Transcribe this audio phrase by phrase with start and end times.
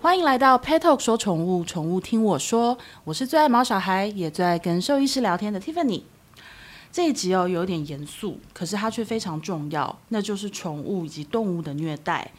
[0.00, 6.02] 欢迎来到 Pet Talk 说宠物，宠物听我说，我是最爱毛小孩，也最爱跟兽医师聊天的 Tiffany。
[6.92, 12.30] 这一集哦有点严肃，可是它却非常重要，那就是宠物以及动物的虐待。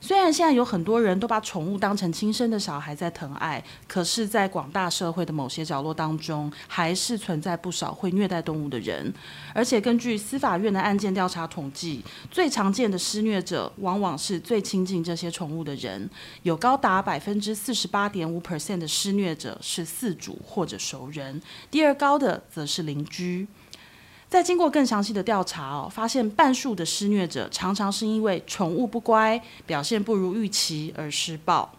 [0.00, 9.12] 虽然现在有很多人都把宠物当成亲生的小孩在疼爱，可是，在广大社会的某些角落当中，还是存在不少会虐待动物的人。
[9.54, 16.08] 而且，根据司法院的案件调查统计，最常见的施虐者往往是最亲近这些宠物的人，
[16.42, 23.46] 有高达百分之四十八点五 percent 的施虐者是饲主或者熟人，第二高的则是邻居。
[24.28, 31.70] 在经过更详细的调查哦，发现半数的施虐者常常是因为宠物不乖、表现不如预期而施暴。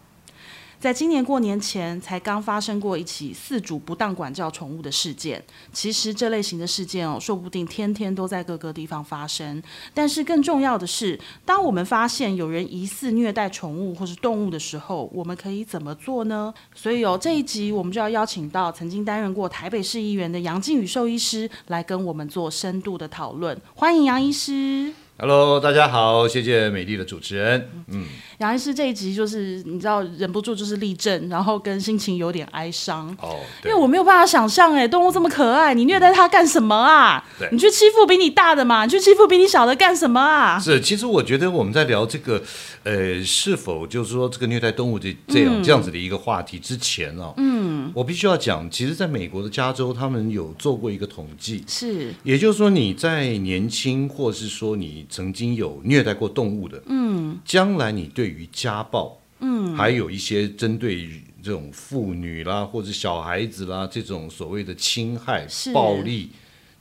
[0.79, 5.43] 在今年过年前，才刚发生过一起饲主不当管教宠物的事件。
[5.73, 9.61] 其实这类型的事件哦，说不定天天都在各个地方发生。
[9.91, 16.53] 但是更重要的是，当我们发现有人疑似虐待宠物或是动物的时候，我们可以怎么做呢？
[16.75, 23.59] 所以哦，这一集我们就要邀请到曾经担任过台北市议员的杨靖宇兽医师来跟我们做深度的讨论。
[23.73, 24.93] 欢迎杨医师。
[25.19, 27.67] Hello，大家好，谢谢美丽的主持人。
[27.87, 28.05] 嗯，
[28.39, 33.07] 杨医师这一集就是你知道忍不住就是立正，然后跟心情有点哀伤。
[33.19, 37.25] 哦，因为我没有办法想象，哎，动物这么可爱，你虐待它干什么啊？
[37.39, 40.59] 对，你去欺负比你大的嘛，你去欺负比你小的干什么啊？
[40.59, 42.41] 是，其实我觉得我们在聊这个，
[42.83, 55.05] 呃，是否就是说这个虐待动物这这样这样子的一个话题之前哦，嗯，我必须要讲，其实在美国的加州，他们有做过一个统计，是，也就是说你在年轻，或是说你。
[55.09, 61.09] 曾经有虐待过动物的，嗯，将来你对于家暴，嗯，还有一些针对
[61.41, 66.31] 这种妇女啦或者小孩子啦这种所谓的侵害暴力，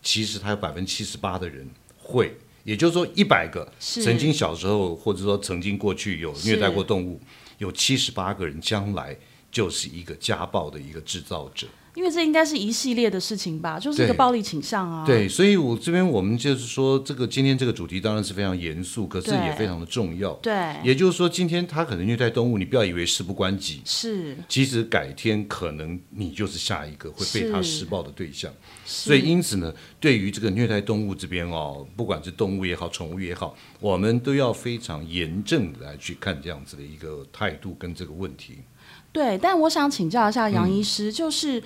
[0.03, 7.21] 其实他有百分之七十八的人会，也就是说一百个曾经小时候或者说曾经过去有虐待过动物，
[7.59, 9.17] 有七十八个人将来
[9.51, 11.67] 就是一个家暴的一个制造者。
[11.97, 15.03] 因为这应该是一系列的事情吧，就是一个暴力倾向啊。
[15.07, 20.35] 对，所以我这边我们就是说，这个今天这个主题当然是非常严肃，可是也非常的重要。
[20.35, 23.81] 对，也就是说，今天他可能虐待动物，你不要以为事不关己。
[23.87, 28.53] 是，其实改天可能你就是下一个会被他施暴的对象。
[28.85, 38.59] 所以因此呢，对于这个虐待动物这边哦，不管是动物也好，宠物也好，我们都要非常严正的来去看这样子的一个态度跟这个问题。
[39.13, 41.63] 对，但我想请教一下杨医师，就是。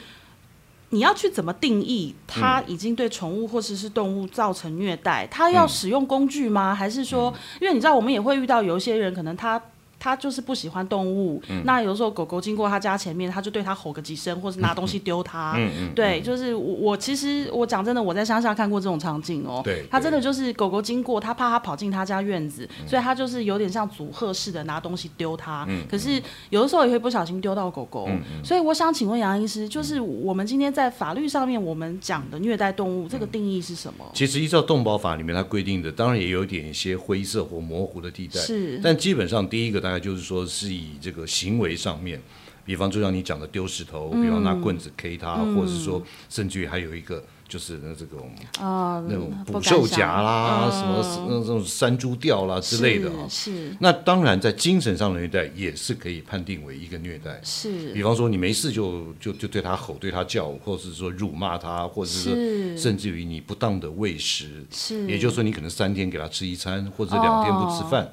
[0.91, 5.27] 你要去怎么定义他已经对宠物或者是动物造成虐待？
[5.31, 6.75] 他要使用工具吗？
[6.75, 9.61] 还是说，因为你知道，我们也会遇到有一些人，可能他。
[10.00, 15.53] 他就是不喜欢动物，那有时候狗狗经过他家前面，他就对他吼个几声，或是拿东西丢他。
[15.59, 19.60] 嗯对，就是我我其实我讲真的，我在乡下看过这种场景哦。
[19.62, 25.69] 对，他真的就是狗狗经过，他怕他跑进他家院子，所以他就是有点像阻吓似的拿东西丢他。
[25.87, 28.09] 可是有的时候也会不小心丢到狗狗。
[28.43, 34.10] 所以我想请问杨医师，就是我们今天在法律上面我们讲的虐待动物这个定义是什么？
[34.15, 38.41] 其实依照动保法里面它规定的，当然也有点一些灰色或模糊的地带。
[38.41, 39.90] 是，但基本上第一个。
[39.91, 42.23] 大概就是说，是以这个行为上面，
[42.65, 48.31] 比方就像你讲的丢石头，比方拿棍子 K 他，或者是说，甚至于还有一个就是那这种
[48.61, 53.75] 啊那种捕兽夹啦，什么那种山猪吊啦之类的啊是。
[53.81, 57.41] 那当然，在精神上的虐待也是可以判定为一个虐待。
[57.43, 57.93] 是。
[57.93, 64.65] 比方说，你没事就就就对他吼，对他叫，或者是说辱骂他，或者是甚至于你不当的喂食。
[64.71, 65.05] 是。
[65.09, 68.09] 也就是说，你可能三天给他吃一餐，或者两天不吃饭。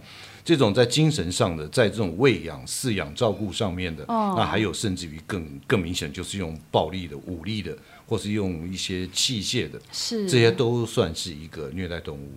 [0.47, 12.31] 这种在精神上的，在这种喂养、饲养、照顾上面的，那还有甚至于更更明显，就是用暴力的、武力的，或是用一些器械的，是这些都算是一个虐待动物。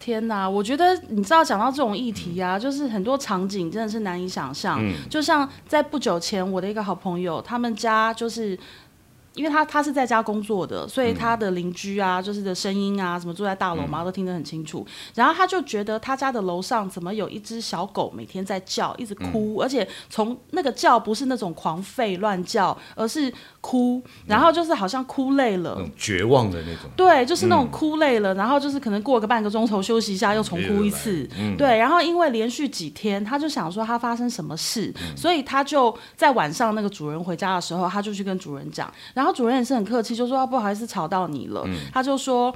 [0.00, 4.82] 天哪，我觉得你知道讲到这种议题啊，就是很多场景真的是难以想象。
[5.10, 8.58] 就像在不久前，我的一个好朋友，他们家就是。
[9.34, 14.86] 因为他他是在家工作的，所以他的邻居啊，就是的声音啊，什么住在大楼嘛，都听得很清楚。
[15.12, 26.88] 然后他就觉得他家的楼上怎么有一只小狗每天在叫，一直哭，而且从那个叫不是那种狂吠乱叫，而是哭，然后就是好像哭累了，绝望的那种。
[26.96, 31.28] 对，就是那种哭累了，然后就是可能过个半个钟头休息一下，又重哭一次。
[31.58, 39.23] 对，然后因为连续几天，他就想说他发生什么事，所以他就在晚上那个主人回家的时候，他就去跟主人讲，然后。
[39.24, 41.66] 然后主任也是很客气，就说啊不好意思吵到你了。
[41.90, 42.54] 他就说，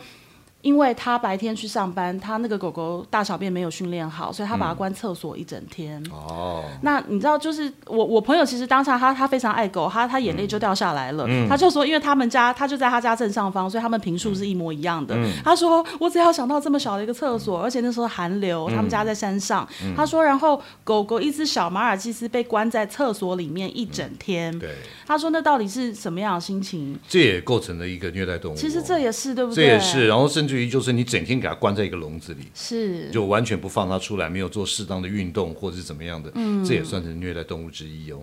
[0.61, 6.03] 因为他白天去上班，他那个狗狗大小便没有训练好，所以他把它关厕所一整天。
[6.11, 11.27] 哦，那你知道，就是我我朋友其实当下他他非常爱狗，他他眼泪就掉下来了。
[11.49, 15.17] 他就说，因为他们家他就在他家正上方，所以他们平数是一模一样的。
[15.45, 19.67] 他说，我只要想到这么小的一个厕所，而且那时候寒流，他们家在山上。
[19.97, 24.59] 他说，然后狗狗一只小马尔济斯被关在厕所里面一整天。
[24.59, 24.71] 对，
[25.07, 26.99] 他说那到底是什么样的心情？
[27.09, 28.59] 这也构成了一个虐待动物哦。
[28.59, 29.65] 其实这也是对不对？
[29.65, 38.23] 这也是，然后甚至于就是你整天给它关在一个笼子里，是就完全不放它出来，没有做适当的运动或者是怎么样的，嗯这也算是虐待动物之一哦。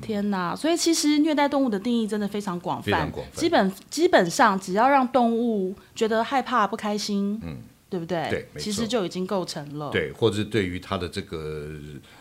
[0.00, 0.56] 天哪！
[0.56, 7.58] 所以其实虐待动物的定义真的非常广泛，广泛基本基本上只要让动物觉得害怕、不开心，嗯，
[7.90, 8.26] 对不对？
[8.30, 9.90] 对其实就已经构成了。
[9.90, 11.72] 对，或者是对于它的这个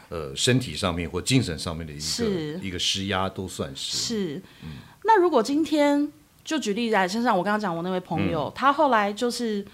[0.09, 3.97] 呃身体上面或精神上面的一个一个施压，都算是。
[3.97, 4.41] 是。
[5.05, 6.11] 那如果今天
[6.43, 9.65] 就举例来身上，我刚刚讲我那位朋友，嗯他后来就是。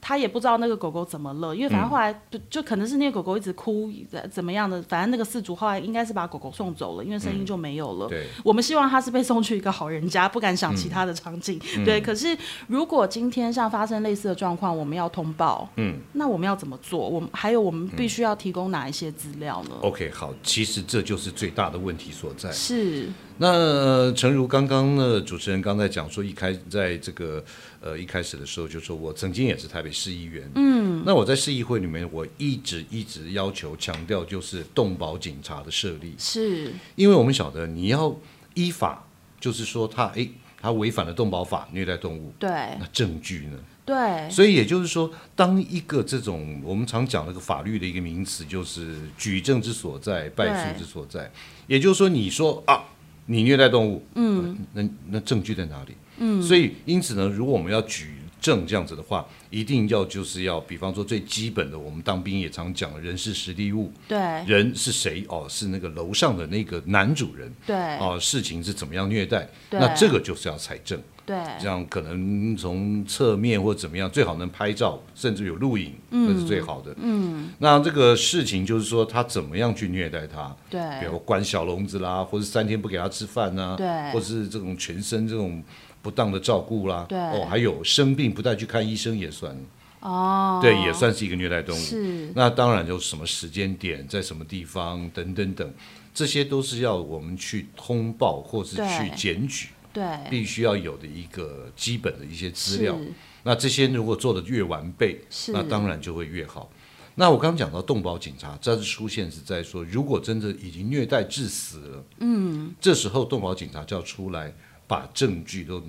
[0.00, 3.90] 他也不知道那个狗狗怎么了，因为反正后来就就可能是那个狗狗一直哭，
[4.30, 8.08] 怎么样的，反正那个事主后来应该是把狗狗送走了，因为声音就没有了。
[8.08, 11.60] 对，我们希望他是被送去一个好人家，不敢想其他的场景。
[11.84, 17.00] 对，可是如果今天像发生类似的状况，我们要通报，嗯，那我们要怎么做？
[17.08, 22.52] 我们还有我们必须要提供哪一些资料呢？OK，好，其实这就是最大的问题所在。
[22.52, 27.42] 是，那呃诚如刚刚呢，主持人刚才讲说，一开在这个
[27.80, 38.14] 呃一开始的时候就说我曾经也是台北市议员，嗯，那我在市议会里面，我一直一直要求强调就是动保警察的设立，是，因为我们晓得你要
[38.54, 39.06] 依法，
[39.40, 40.30] 就是说他诶
[40.60, 42.50] 他违反了动保法，虐待动物，对，
[42.80, 43.58] 那证据呢？
[43.84, 51.32] 对，所以也就是说，当一个这种我们常讲那个法律的一个名词，就是举证之所在，败诉之所在。
[51.66, 52.84] 也就是说，你说啊，
[53.30, 55.92] 你虐待动物，嗯，那那证据在哪里？
[56.16, 65.22] 嗯，所以因此呢，如果我们要举证这样子的话，一定要就是要，比方说最基本的，我们当兵也常讲的人是实地物，对，人是谁？
[65.28, 69.46] 哦，是那个楼上的那个男主人，对，哦，事情是怎么样虐待？
[69.68, 70.98] 对那这个就是要采证。
[71.28, 76.94] 对，这样可能从侧面或怎么样，最好能拍照，甚至有录影，那是最好的。
[76.96, 80.56] 嗯，那这个事情就是说，他怎么样去虐待他？
[80.70, 80.80] 对。
[81.00, 83.86] 比，如关小笼子啦，或者三天不给他吃饭呐、对。
[84.10, 85.62] 或是这种全身这种
[86.00, 87.18] 不当的照顾啦，对。
[87.18, 89.54] 哦，还有生病不带去看医生也算，
[90.00, 91.78] 哦，对，也算是一个虐待动物。
[91.78, 95.70] 是，那当然就什么时间点，在什么地方等等等，
[96.14, 99.68] 这些都是要我们去通报或是去检举。
[99.98, 102.96] 对，必须要有的一个基本的一些资料。
[103.42, 106.70] 那这些如果做的越完备，是，那当然就会越好。
[107.16, 114.54] 那我刚刚讲到动保警察，这次出现是在说，如果真的已经虐待致死了，嗯，这时候动保警察就要出来
[114.86, 115.82] 把证据都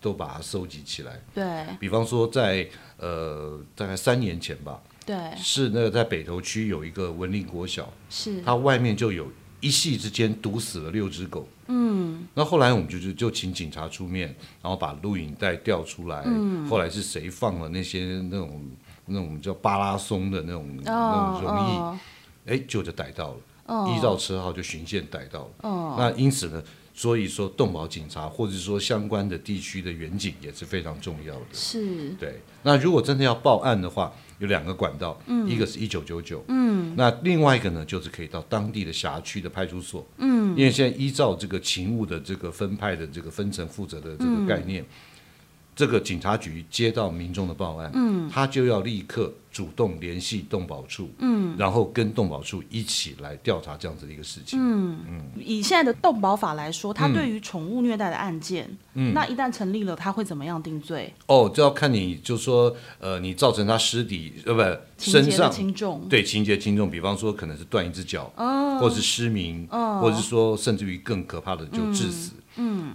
[0.00, 1.20] 都把它收集起来。
[1.32, 1.44] 对。
[1.78, 5.16] 比方说在，呃大概三年前吧，对。
[5.36, 9.30] 是那个在北投区有一个文林国小，是，它外面就有
[9.62, 11.48] 一夕之间毒死了六只狗。
[11.68, 14.28] 嗯，那后来我们就就就请警察出面，
[14.60, 16.22] 然后把录影带调出来。
[16.26, 18.60] 嗯，后来是谁放了那些那种
[19.06, 21.98] 那种叫巴拉松的那种、那种容易，哦
[22.46, 23.36] 哎、就就逮到了。
[23.66, 25.50] 哦依照车号就循线逮到了。
[25.62, 26.62] 哦那因此呢，
[26.94, 31.46] 所以说动保警察或者是说相关的地区的远景也是非常重要的。
[31.52, 44.84] 是，对，那如果真的要报案的话，有两个管道，一个是一九九九，嗯，那另外一个呢，就是可以到当地的辖区的派出所，嗯，因为现在依照这个勤务的这个分派的这个分层负责的这个概念，
[45.74, 54.98] 这个警察局接到民众的报案，嗯，他就要立刻主动联系动保处，嗯，然后跟动保处一起来调查这样子的一个事情，嗯。
[55.08, 59.14] 嗯，以现在的动保法来说，它对于宠物虐待的案件，嗯。
[59.14, 61.12] 那一旦成立了，他会怎么样定罪？
[61.26, 68.78] 哦，这要看你就说，呃，你造成他尸体呃不身上轻重，对情节轻重，比方说可能是断一只脚，哦。
[68.78, 72.32] 或者是失明，或者是说甚至于更可怕的就致死。
[72.36, 72.41] 嗯，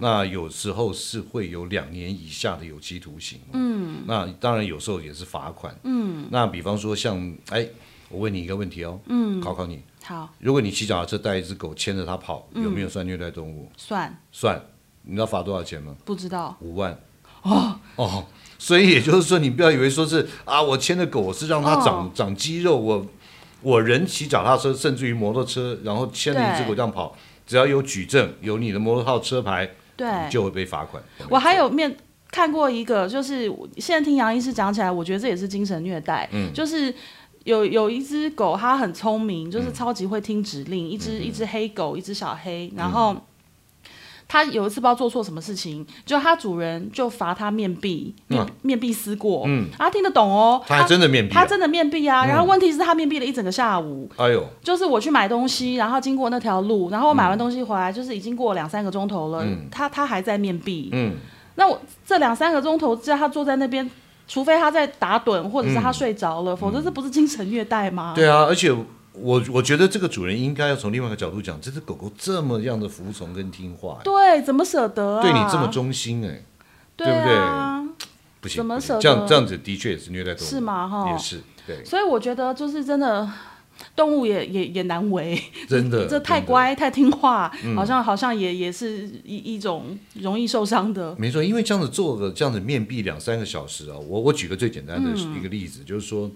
[0.00, 3.40] 那有时候是会有两年以下的有期徒刑。
[3.52, 5.74] 嗯，那当然有时候也是罚款。
[5.82, 7.66] 嗯，那比方说像哎，
[8.08, 10.28] 我问你一个问题哦，嗯，考考你，好。
[10.38, 13.70] 如果你骑脚踏车带一只狗牵着它跑，有没有算虐待动物？
[13.76, 14.16] 算。
[14.30, 14.62] 算，
[15.02, 15.96] 你知道罚多少钱吗？
[16.04, 16.56] 不知道。
[16.60, 16.98] 五万。
[17.42, 17.78] 哦。
[17.96, 18.26] 哦，
[18.58, 22.10] 所以也就是说，你不要以为说是啊，我牵着狗我是让它长、哦。
[22.14, 23.06] 长肌肉，我
[23.62, 31.02] 我人骑脚踏车，甚至于摩托车，然后牵着一只狗这样跑，只要有举证，有你的摩托号车牌，对，就会被罚款。
[31.28, 31.96] 我还有面
[32.30, 36.52] 看过一个，就是现在听杨医师讲起来，我觉得这也是精神虐待，嗯。
[36.52, 36.94] 就是。
[37.44, 43.16] 有有一只狗，它很聪明，嗯就是超级会听指令，一只一只黑狗，一只小黑，然后
[44.28, 52.26] 他有一次不知道做错什么事情，就他主人就罚他面壁，面、面壁思过，嗯，他听得懂哦，他还真的面壁啊他真的面壁啊。
[52.26, 54.06] 然后问题是，他面壁了一整个下午。
[54.16, 60.90] 哎呦，就是我去买东西，然后经过那条路，然后我买完东西回来，就是已经过两三个钟头了，他他还在面壁。
[60.92, 61.14] 嗯，
[61.54, 63.90] 那我这两三个钟头，叫他坐在那边，
[64.26, 68.12] 除非他在打盹，或者是他睡着了，否则这不是精神虐待吗？
[68.14, 68.70] 嗯对啊，而且
[69.20, 75.22] 我我觉得这个主人应该要从另外一个角度讲，这只狗狗这么样的服从跟听话，对，怎么舍得啊？
[75.22, 76.42] 对你这么忠心，哎，
[76.96, 77.36] 对对不对？
[77.36, 77.88] 啊，
[78.40, 79.00] 不行，怎么舍得？
[79.00, 80.88] 这样这样子的确也是虐待动物，是吗？
[80.88, 83.30] 哈，也是，对，所以我觉得就是真的，
[83.94, 86.40] 动物也也也难为，真的， 这太。
[86.40, 91.14] 乖太听话，好像好像也也是一一种容易受伤的。
[91.18, 96.30] 没错，因为这样子做个这样子面壁两三个小时啊，我我举个最简单的一个例子，就是说，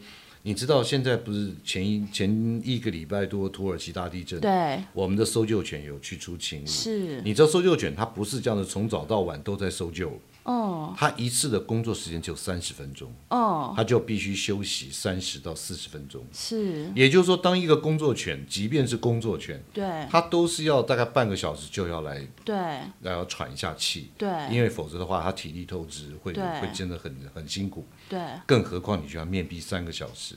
[0.45, 10.13] 你知道现在不是前一前一个礼拜多土耳其大地震，对，我们的搜救犬有去出勤务，是，你知道搜救犬它不是这样的从早到晚都在搜救，
[10.45, 10.95] 哦。
[10.97, 16.25] 他一次的工作时间只有三十分钟，哦，他就必须休息三十到四十分钟。
[16.33, 19.85] 是，也就是说，当一个工作犬，即便是工作犬，对。
[20.11, 22.55] 它都是要大概半个小时就要来对。
[22.55, 24.29] 来要喘一下气，对。
[24.51, 27.87] 因为否则的话，它体力透支会会真的很很辛苦。
[28.09, 28.21] 对。
[28.47, 30.37] 更何况你就要面壁三个小时，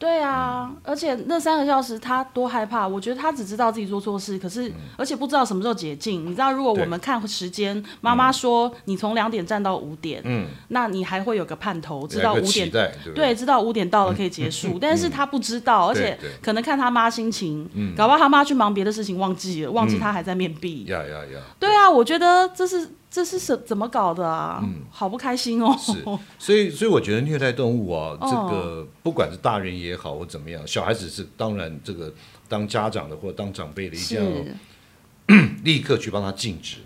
[0.00, 0.72] 对啊！
[0.82, 6.24] 而且那三个小时他多害怕，我觉得他只知道自己做错事，可是而且不知道什么时候解禁。
[6.24, 20.84] 你知道，如果我们看时间，妈妈说你从两点站到五点，嗯，那你还会有个盼头，知道五点对对，知道五点到了可以结束，但是他不知道，而且可能看他妈心情，搞不好他妈去忙别的事情忘记了，忘记他还在面壁。
[20.84, 24.60] 呀呀呀，对啊，我觉得这是这是什怎么搞的啊？
[24.62, 25.76] 嗯好不开心哦。
[25.78, 25.92] 是，
[26.38, 32.12] 所以所以我觉得虐待动物啊，哦这个不管是大人也好或怎么样，小孩子是当然这个
[32.48, 34.54] 当家长的或当长辈的一定
[35.26, 36.76] 要， 立刻去帮他禁止。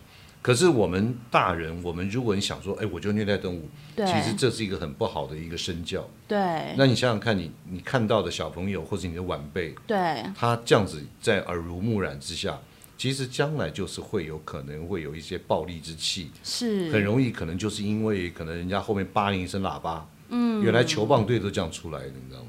[0.40, 3.66] 可是我们大人，我们如果你想说，哎，我就虐待动物，
[3.96, 6.06] 其实这是一个很不好的一个身教。
[6.28, 6.38] 对
[6.76, 12.58] 那你想想看你，你看到的小朋友或者你的晚辈，对他这样子在耳濡目染之下，
[12.96, 22.48] 其实将来就是会有可能会有一些暴力之气，是，很容易可能就是因为可能人家后面叭一声喇叭，嗯，原来球棒队都这样出来的，你知道吗？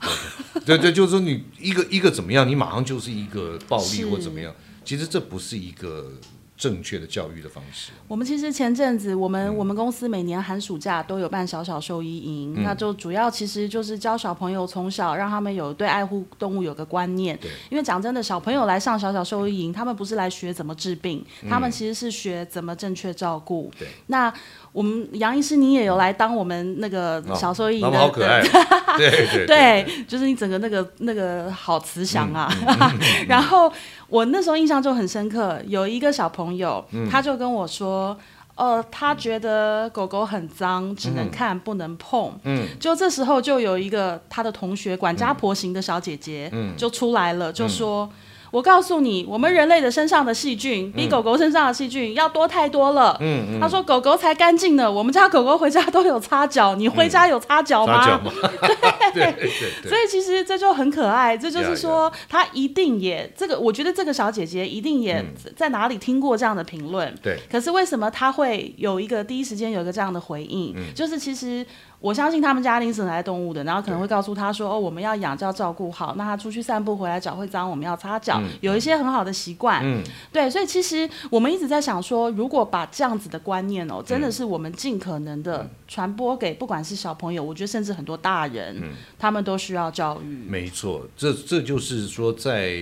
[0.66, 4.54] 对对对，就是说你一个一个怎么样，你马上就是一个暴力或怎么样，
[4.84, 6.12] 其实这不是一个
[6.58, 7.92] 正确的教育的方式。
[8.08, 17.48] 我们其实前阵子，我嗯们、我们公司每年寒暑假都有办小小兽医营，嗯那就主要其实就是教小朋友从小让他们有对爱护动物有个观念对。
[17.70, 23.70] 因为讲真的，小朋友来上小小兽医营，他们不是来学怎么治病，他们其实是学怎么正确照顾。
[23.78, 24.32] 对那
[24.72, 28.42] 我们杨医师，你也有来当我们那个小兽医的，妈好可爱，
[28.98, 32.52] 对对对，就是你整个那个那个好慈祥啊。
[32.66, 32.98] 嗯
[33.28, 33.72] 然后
[34.08, 37.08] 我那时候印象就很深刻，有一个小朋友，嗯。
[37.08, 38.16] 他就跟我说。
[38.58, 42.36] 呃，他觉得狗狗很脏，只能看、不能碰。
[42.42, 46.76] 嗯，就这时候就有一个他的同学，管家婆型的小姐姐，嗯。
[46.76, 48.10] 就出来了，就说
[48.50, 58.20] ：“我告诉你，我们人类的身上的细菌比狗狗身上的细菌要多太多了。”嗯嗯，他说：“狗狗才干净呢，我们家狗狗回家 都有擦脚，你回家有擦脚吗？”
[59.14, 59.32] 对。
[59.32, 59.50] 对
[59.82, 65.24] 对所以其实这就很可爱，这就是说，他一定也这个，我觉得这个小姐姐一定也
[65.56, 67.12] 在哪里听过这样的评论。
[67.22, 70.74] 对，可是为什么她会有一个第一时间有一个这样的回应？
[70.76, 70.94] 嗯。
[70.94, 71.64] 就是其实
[72.00, 79.80] 我相信他们家一定是很爱动物的，然后可能会告诉他说：“哦，我们要养就要照顾好，那他出去散步回来脚会脏，我们要擦脚，有一些很好的习惯。
[79.84, 80.02] 嗯，
[80.32, 85.42] 对，所以其实我们一直在想说，如果把这样子的观念哦，真的是我们尽可能嗯。
[85.42, 88.76] 的传播给不管是小朋友，我觉得甚至很多大人，
[89.18, 90.26] 他们都需要教育。
[90.46, 92.78] 没错，这这就是说在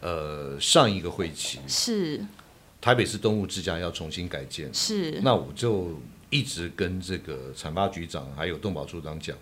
[0.00, 2.24] 呃上一个会期，是。
[2.80, 5.98] 台北市动物之家要重新改建，是，那我就
[6.30, 9.36] 一直跟这个产发局长还有动保处长讲，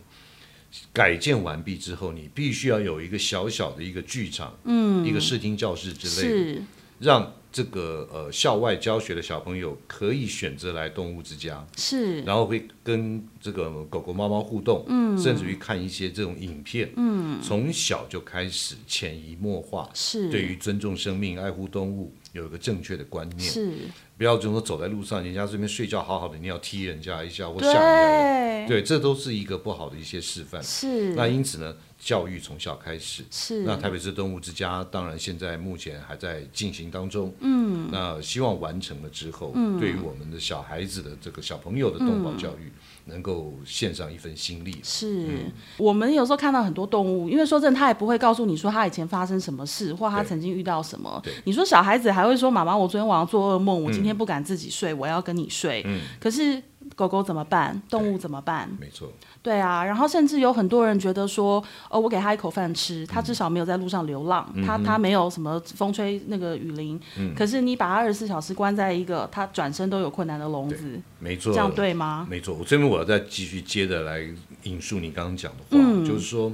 [0.93, 6.63] 改建完毕之后，你必须要有一个小小的一个剧场，嗯，一个视听教室之类的，
[6.99, 12.23] 让这个呃校外教学的小朋友可以选择来动物之家，是。
[12.23, 23.41] 然后会跟这个狗狗、猫猫互动，嗯，甚至于看一些这种影片，嗯，从小就开始潜移默化，是，对于尊重生命、爱护动物有一个正确的观念。
[23.41, 23.73] 是，
[24.17, 28.81] 不要就说走在路上，人家这边睡觉好好的，你要踢人家一下或吓人家，对。
[28.81, 30.63] 对，这都是一个不好的一些示范。
[30.63, 33.23] 是，那因此呢，教育从小开始。
[33.31, 33.63] 是。
[33.63, 42.73] 那台北市动物之家当然现在目前还在进行当中，嗯，那希望完成了之后，对于我们的小孩子的这个小朋友的动保教育，
[43.05, 44.81] 能够献上一份心力。
[44.83, 51.23] 是、我们有时候看到很多动物，因为说真的，他也不会告诉你说他以前发生什么事，或他曾经遇到什么。
[51.45, 55.87] 你说小孩子还会说：“妈妈，我昨天晚上做噩梦，我嗯今天不敢自己睡，我要跟你睡。
[56.19, 56.61] 可是
[56.95, 57.81] 狗狗怎么办？
[57.89, 58.69] 动物怎么办？
[58.81, 59.11] 没错，
[59.43, 67.01] 对啊，然后甚至有很多人觉得说，哦，我给他一口饭吃，他至少没有在路上流浪，嗯他他没有什么风吹那个雨淋。
[67.35, 72.27] 可是你把他二十四小时关在一个他转身都有困难的笼子，没错，这样对吗？
[72.31, 74.21] 没错，我这边我要再继续接着来
[74.65, 76.53] 引述你刚刚讲的话，嗯就是说，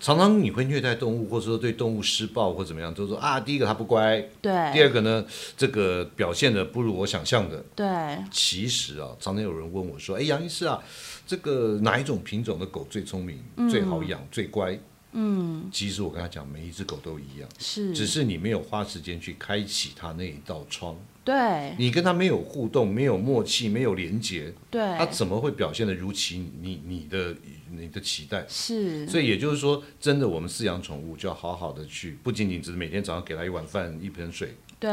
[0.00, 4.52] 常常你会虐待动物，或者说对动物施暴或怎么样，就是说啊，第一个它不乖，对。
[4.72, 5.24] 第二个呢，
[5.56, 7.62] 这个表现的不如我想象的。
[7.76, 7.86] 对，
[8.30, 10.82] 其实啊，常常有人问我说，哎，杨医师啊，
[11.26, 13.38] 这个哪一种品种的狗最聪明、
[13.70, 14.76] 最好养、最乖？
[15.12, 27.34] 嗯，其实我跟他讲，每一只狗都一样，是，只是你没有花时间去开启它那一道窗，对你跟他没有互动、没有默契、没有连接，对，他怎么会表现的如其你你的
[27.70, 28.44] 你的期待？
[28.48, 34.90] 是，所以也就是说，真的，我们饲养宠物就要好好的去，不仅仅只是每天早上给它一碗饭、一盆水，对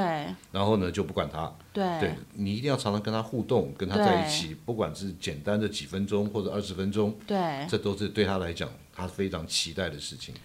[0.52, 1.52] 然后呢就不管它。
[1.72, 10.36] 对对你一定要常常跟它互动，跟它在一起，不管是简单的几分钟或者二十分钟，对这都是对他来讲他非常期待的事情。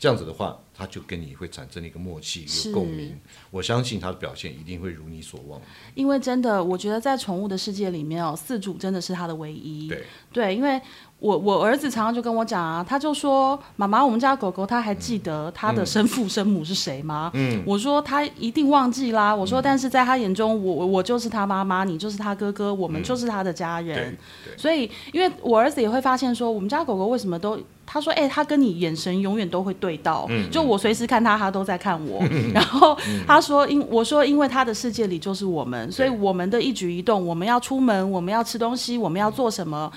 [0.00, 3.20] 这样子的话，他就跟你会产生一个默契、一个共鸣。
[3.50, 5.60] 我相信他的表现一定会如你所望。
[5.94, 9.88] 因为真的，我觉得在宠物的世界里面哦，饲主真的是他的唯一。
[9.88, 10.80] 对对，因为
[11.20, 19.34] 我我儿子常常就跟我讲啊，他就说：“妈妈，我们家狗狗它还记得它的生父生母是谁吗？”嗯，我说他一定忘记啦。
[19.34, 24.16] 我说，但是在他眼中，我我我就是他妈妈，你就是他哥哥，我们就是他的家人。
[24.56, 27.58] 所以，因为我儿子也会发现说，我们家狗狗为什么都。
[27.92, 32.22] 他说：“哎、他跟你眼神永远都会对到，就我随时看他，他都在看我。
[32.54, 32.96] 然后
[33.26, 39.90] 他说：因我说，因为他的世界里就是我们，所以我们的一举一动，我们要出门，我们要吃东西，我们要做什么，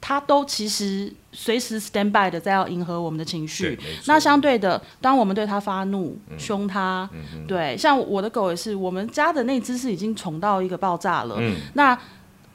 [0.00, 3.78] 他都其实随时 stand by 的在要迎合我们的情对绪。
[4.06, 7.08] 那相对的，当我们对他发怒、凶他，
[7.46, 11.36] 对，像我的狗也是，我们家的那只是已经宠到一个爆炸了。
[11.74, 11.98] 那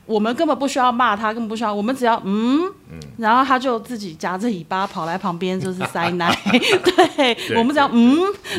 [0.06, 2.62] 我们根本不需要骂他，根本不需要，我们只要嗯，
[3.18, 6.36] 然后他就自己夹着尾巴跑来旁边，就是 塞奶。
[7.16, 8.18] 对，我们只要嗯，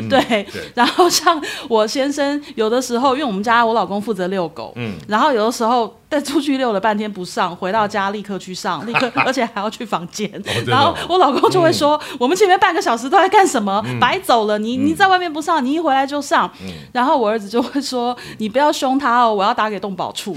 [0.09, 0.21] 对。
[0.25, 10.31] 对然后像我先生，有的时候，因为我们家我老公负责遛狗，嗯，然后有的时候带出去遛了半天不上，回到家立刻去上， 立刻，而且还要去房间。
[10.67, 13.85] 然后我老公就会说：“我们前面半个小时都在干什么？
[14.01, 14.59] 白走了！
[14.59, 16.51] 你你在外面不上，你一回来就上。
[16.93, 20.37] 然后我儿子就会说：“你不要凶他哦，我要打给动保处。”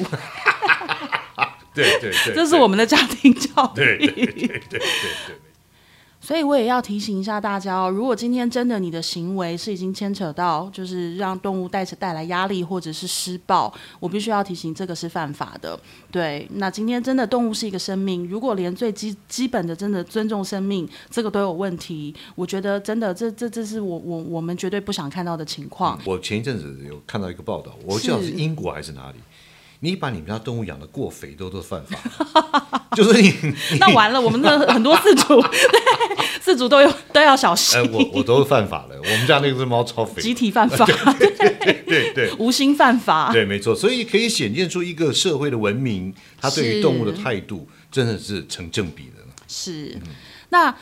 [1.84, 3.76] 对对对，这是我们的家庭教育。
[3.76, 4.80] 对对对对对。
[6.20, 15.80] 所以我也要提醒一下大家哦，如果今天真的你的行为是已经牵扯到，就是让动物带着带来压力或者是施暴，我必须要提醒这个是犯法的。
[16.12, 25.98] 对，那今天真的动物是一个生命，如果连最基基本的真的尊重生命这个都有问题，我觉得真的这这这是我我我们绝对不想看到的情况。
[26.04, 29.18] 我前一阵子有看到一个报道，我不知道是英国还是哪里，
[29.82, 33.34] 你把你们家动物养的过肥都都犯法， 就是你
[33.80, 37.80] 那完了，我们的很多饲主， 对饲主都有都要小心。
[37.80, 40.86] 呃，，我我都犯法了，我们家那只猫超肥，集体犯法，
[41.86, 43.32] 对对无心犯法。
[43.32, 46.82] 对，没错，所以可以显现出一个社会的文明，它对于是。
[46.88, 49.24] 动物的态度真的是成正比的。
[49.48, 50.00] 是，
[50.50, 50.74] 那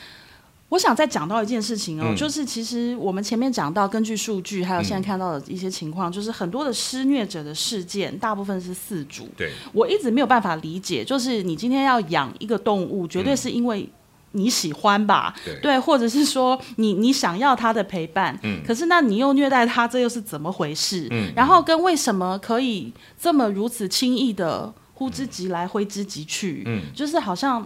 [0.76, 2.16] 我想再讲到一件事情哦，嗯。
[2.16, 9.30] 就是其实我们前面讲到，根据数据，还有现在看到的一些情况，就是很多的施虐者的事件，大部分是饲主。
[9.38, 13.90] 对，我一直没有办法理解，就是你今天要养一个动物，绝对是因为。
[14.38, 15.80] 你喜欢吧，对。
[15.80, 18.60] 或者是说你你想要他的陪伴，嗯。
[18.68, 21.08] 可是那你又虐待他，这又是怎么回事？
[21.10, 26.64] 嗯然后跟为什么可以这么如此轻易的呼之即来挥之即去？
[26.66, 26.82] 嗯。
[26.94, 27.66] 就是好像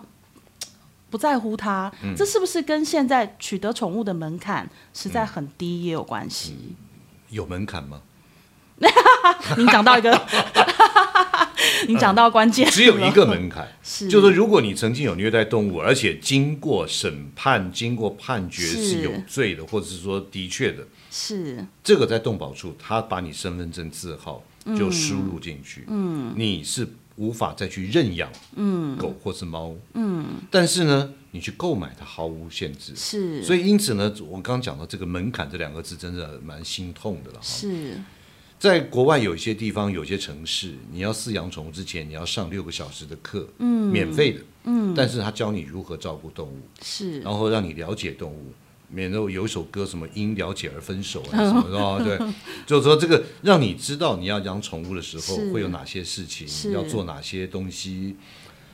[1.09, 6.75] 不在乎它，这是不是跟现在取得宠物的门槛实在很低也有关系？
[7.29, 8.01] 有门槛吗？
[9.57, 10.09] 您讲到一个，
[11.87, 14.07] 你讲到关键了，只有一个门槛， 是。
[14.07, 18.89] 就是如果你曾经有虐待动物，而且经过审判、经过判决是。
[18.89, 21.65] 是有罪的，或者是说的确的，是。
[21.83, 24.41] 这个在动保处，他把你身份证字号
[24.77, 26.87] 就输入进去，嗯，你是
[27.19, 37.43] 无法再去认养，嗯，狗或是猫，嗯，但是呢，你去购买它毫无限制，是，所以因此呢，我刚刚讲到这个门槛这两个字，真的蛮心痛的了哈。
[37.43, 38.01] 是。
[38.57, 47.19] 在国外有一些地方、有些城市，你要饲养宠物之前，你要上六个小时的课，嗯，免费的，嗯，但是他教你如何照顾动物，是。
[47.19, 48.53] 然后让你了解动物。
[48.91, 52.17] 免得有一首歌什么因了解而分手啊什么的哦，对，
[52.65, 58.15] 就是说这个让你知道你要养宠物的时候会有哪些事情，要做哪些东西。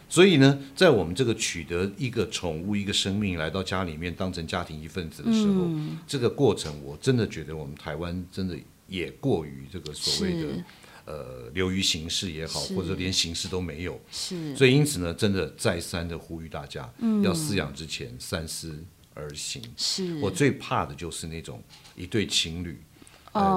[0.08, 5.68] 所以呢，在我们这个取得一个宠物、一个生命来到家里面，当成家庭一份子的时候，
[6.08, 8.56] 这个过程，我真的觉得我们台湾真的
[8.88, 10.64] 也过于这个所谓的
[11.06, 14.00] 呃流于形式也好，或者连形式都没有。
[14.12, 16.88] 是，所以因此呢，真的再三的呼吁大家，
[17.24, 18.80] 要饲养之前三思
[19.16, 19.60] 而行。
[19.76, 21.60] 是，我最怕的就是那种
[21.96, 22.80] 一对情侣，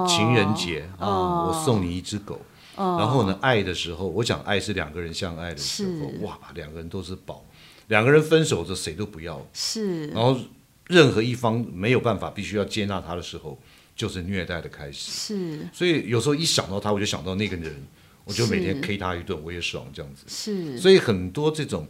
[0.07, 1.45] 情人节啊、哦。
[1.47, 2.41] 我送你一只狗，
[2.75, 7.45] 然后呢，爱的时候，我想爱是两个人相爱的时候，哇，两个人都是宝，
[7.89, 10.39] 两个人分手的谁都不要，是，然后
[10.87, 13.59] 任何一方没有办法，必须要接纳他的时候，
[13.95, 15.11] 就是虐待的开始。
[15.11, 17.75] 是，所以有时候一想到他，我就想到那个人，
[18.23, 20.23] 我就每天 K 他一顿，我也爽这样子。
[20.27, 21.87] 是，所以很多这种，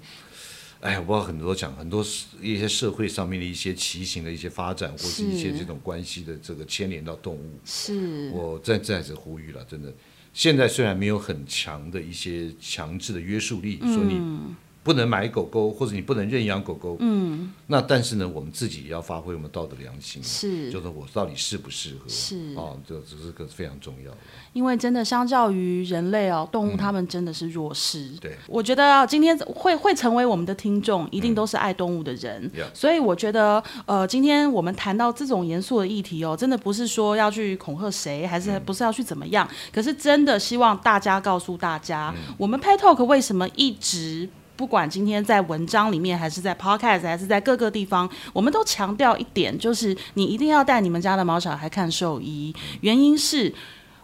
[0.82, 2.02] 哎，我不知道很多讲很多
[2.42, 9.94] 一些社会上面的一些畸形的一些发展，或是一些这种关系的这个牵连到动物，是，我再再次呼吁了，真的，
[10.34, 20.72] 现在虽然没有很强的一些强制的约束力，说你嗯不能买狗狗，或者你不能认养狗狗，嗯，那但是呢，我们自己也要发挥我们道德良心，是。
[20.72, 22.56] 就是我到底适不适合，是。
[22.56, 24.18] 啊，这这是个非常重要的，
[24.54, 28.00] 因为真的相较于人类哦，动物它们真的是弱势。
[28.14, 28.38] 嗯对。
[28.48, 32.50] 我觉得啊今天会会成为我们的听众，一定都是爱动物的人。
[32.74, 38.42] 所以我觉得，呃，今天我们谈到这种严肃的议题哦，真的不是说要去恐吓谁，还嗯。
[38.42, 39.48] 是不是要去怎么样？
[39.74, 42.34] 可是真的希望大家告诉大家，嗯。
[42.38, 44.30] 我们 Pet Talk 为什么一直。
[44.60, 52.54] 不管今天在文章里面，还是在 podcast，还是在各个地方，我们都强调一点，就是你一定要带你们家的毛小孩看兽医。
[52.82, 53.54] 原因是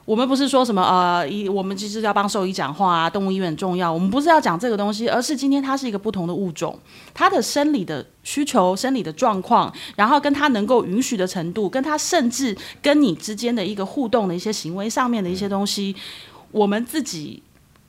[0.06, 3.92] 我们不是说什么呃，一我们其实要帮兽医讲话啊，动物医院很重要。
[3.92, 6.80] 我们不是要讲这个东西，而是今天它是一个不同的物种，
[7.14, 15.94] 它的生理的需求、生理的状况，然后跟它能够允许的程度，跟它甚至跟你之间的一个互动的一些行为上面的一些东西，
[16.52, 17.44] 我们自己，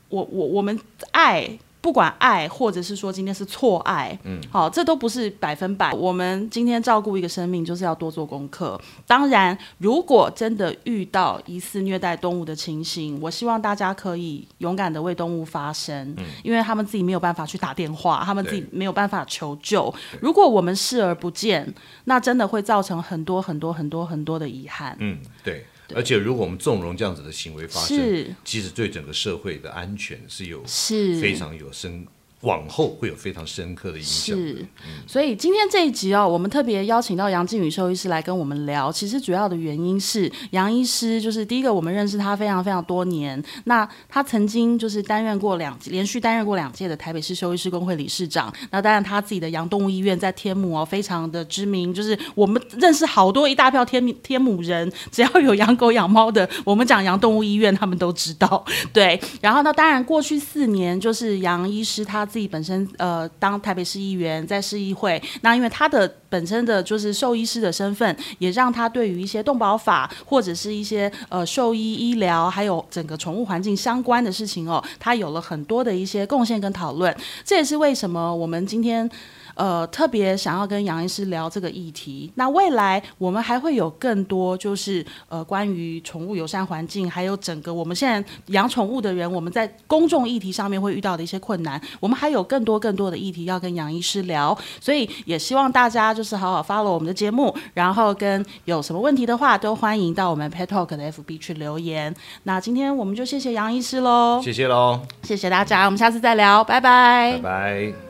[0.08, 0.76] 我我我们
[1.12, 1.56] 爱。
[1.80, 5.92] 不管爱，或者是说今天是错爱，嗯，好，这都不是百分百。
[5.92, 8.80] 我们今天照顾一个生命，就是要多做功课。
[9.06, 19.94] 当然，如果真的遇到疑似虐待动物的情形，我希望大家可以勇敢的为动物发声，嗯因为他们自己没有办法去打电话，他们自己没有办法求救。
[20.20, 21.72] 如果我们视而不见，
[22.04, 24.96] 那真的会造成很多很多很多很多的遗憾。
[24.98, 25.64] 嗯，对。
[25.94, 31.20] 而且，如果我们纵容这样子的行为发生，其实对整个社会的安全是有是。
[31.20, 32.06] 非常有深，
[32.42, 34.48] 往后会有非常深刻的影响的。
[34.48, 34.66] 是，
[35.06, 38.92] 所以今天这一集哦，我们特别邀请到杨靖宇兽医师来跟我们聊。
[38.92, 43.42] 其实主要的原因是，杨医师就是第一个，我们认识他非常非常多年。
[43.64, 48.52] 那他曾经就是担任过两连续担任过两届的台北市兽医师工会理事长。
[48.70, 58.62] 那当然他自己的杨动物医院在天母哦，非常的知名，就是我们认识好多一大票天天母人，只要有养狗养猫的，我们讲杨动物医院，他们都知道。
[58.92, 77.16] 对，然后呢，当然过去四年就是杨医师他自己本身呃当台北市议员，在市议会，那因为他的本身的就是兽医师的身份，也让他对于一些动保法或者是一些呃兽医医疗还有整个宠物环境相关的事情哦，他有了很多的一些贡献跟讨论。
[77.44, 79.08] 这也是为什么我们今天。
[79.56, 82.30] 呃，特别想要跟杨医师聊这个议题。
[82.36, 94.56] 那未来我们还会有更多，就是呃，关于宠物友善环境，还有整个我们现在养宠物的人，我们在公众议题上面会遇到的一些困难，我们还有更多更多的议题要跟杨医师聊。
[94.80, 102.14] 所以也希望大家就是好好 follow 我们的节目，然后跟有什么问题的话，都欢迎到我们 Pet Talk 的 FB 去留言。
[102.42, 108.05] 那今天我们就谢谢杨医师喽，谢谢喽，谢谢大家，我们下次再聊，拜拜拜拜。